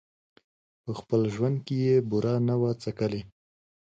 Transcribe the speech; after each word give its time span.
په 0.83 0.91
خپل 0.99 1.21
ژوند 1.33 1.57
کي 1.65 1.75
یې 1.87 1.95
بوره 2.09 2.33
نه 2.47 2.55
وه 2.61 2.71
څکلې 2.83 3.21